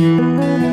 Música 0.00 0.69